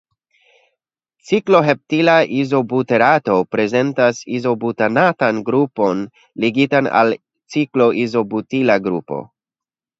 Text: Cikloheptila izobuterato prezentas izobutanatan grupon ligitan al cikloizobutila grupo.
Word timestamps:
Cikloheptila 1.31 2.15
izobuterato 2.37 3.37
prezentas 3.57 4.23
izobutanatan 4.39 5.45
grupon 5.53 6.03
ligitan 6.47 6.93
al 7.03 7.17
cikloizobutila 7.57 8.83
grupo. 8.91 9.25